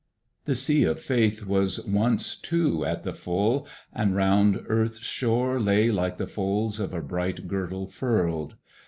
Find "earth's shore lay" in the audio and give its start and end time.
4.67-5.91